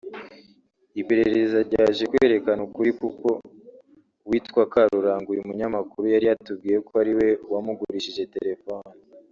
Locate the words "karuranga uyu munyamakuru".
4.71-6.05